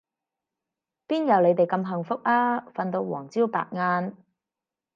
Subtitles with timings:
[1.07, 4.17] 邊有你哋咁幸福啊，瞓到黃朝白晏